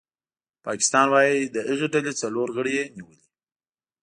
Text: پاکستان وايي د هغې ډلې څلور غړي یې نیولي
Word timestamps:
پاکستان 0.65 1.05
وايي 1.13 1.37
د 1.55 1.57
هغې 1.69 1.87
ډلې 1.93 2.13
څلور 2.21 2.47
غړي 2.55 2.73
یې 2.79 2.85
نیولي 2.95 3.19